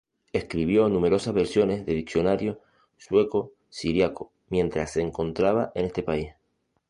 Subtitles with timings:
[0.33, 2.57] Escribió numerosas versiones de diccionarios
[2.97, 6.31] sueco-siríaco mientras se encontraba en este país.